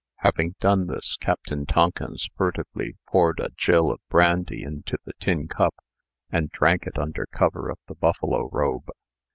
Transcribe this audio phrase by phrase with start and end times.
[0.21, 5.75] Having done this, Captain Tonkins furtively poured a gill of brandy into the tin cup,
[6.31, 8.89] and drank it under cover of the buffalo robe.